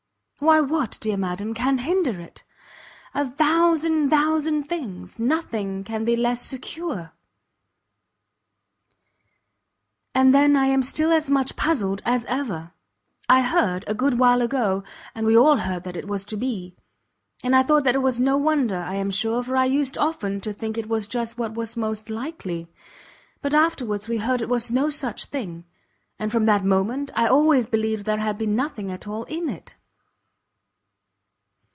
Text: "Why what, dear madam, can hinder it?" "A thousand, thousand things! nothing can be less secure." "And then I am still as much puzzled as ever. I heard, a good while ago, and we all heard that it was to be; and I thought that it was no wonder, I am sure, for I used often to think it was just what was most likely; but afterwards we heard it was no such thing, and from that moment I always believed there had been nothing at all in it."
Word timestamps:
"Why 0.43 0.59
what, 0.59 0.97
dear 0.99 1.17
madam, 1.17 1.53
can 1.53 1.77
hinder 1.77 2.19
it?" 2.19 2.43
"A 3.13 3.27
thousand, 3.27 4.09
thousand 4.09 4.63
things! 4.63 5.19
nothing 5.19 5.83
can 5.83 6.03
be 6.03 6.15
less 6.15 6.41
secure." 6.43 7.11
"And 10.15 10.33
then 10.33 10.55
I 10.57 10.65
am 10.65 10.81
still 10.81 11.11
as 11.11 11.29
much 11.29 11.55
puzzled 11.55 12.01
as 12.05 12.25
ever. 12.25 12.71
I 13.29 13.43
heard, 13.43 13.83
a 13.85 13.93
good 13.93 14.17
while 14.17 14.41
ago, 14.41 14.83
and 15.13 15.27
we 15.27 15.37
all 15.37 15.57
heard 15.57 15.83
that 15.83 15.95
it 15.95 16.07
was 16.07 16.25
to 16.25 16.37
be; 16.37 16.75
and 17.43 17.55
I 17.55 17.61
thought 17.61 17.83
that 17.83 17.93
it 17.93 17.99
was 18.01 18.19
no 18.19 18.35
wonder, 18.35 18.77
I 18.77 18.95
am 18.95 19.11
sure, 19.11 19.43
for 19.43 19.55
I 19.55 19.65
used 19.65 19.95
often 19.95 20.41
to 20.41 20.51
think 20.53 20.75
it 20.75 20.89
was 20.89 21.07
just 21.07 21.37
what 21.37 21.53
was 21.53 21.77
most 21.77 22.09
likely; 22.09 22.67
but 23.43 23.53
afterwards 23.53 24.07
we 24.09 24.17
heard 24.17 24.41
it 24.41 24.49
was 24.49 24.71
no 24.71 24.89
such 24.89 25.25
thing, 25.25 25.65
and 26.17 26.31
from 26.31 26.47
that 26.47 26.65
moment 26.65 27.11
I 27.15 27.27
always 27.27 27.67
believed 27.67 28.05
there 28.07 28.17
had 28.17 28.39
been 28.39 28.55
nothing 28.55 28.91
at 28.91 29.07
all 29.07 29.25
in 29.25 29.47
it." 29.47 29.75